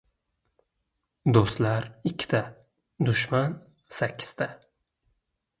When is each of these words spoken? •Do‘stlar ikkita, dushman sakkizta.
•Do‘stlar 1.35 1.85
ikkita, 2.11 2.41
dushman 3.09 3.57
sakkizta. 3.99 4.53